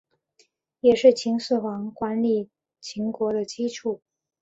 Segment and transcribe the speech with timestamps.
[0.79, 4.01] 也是秦始皇管理秦国的基础。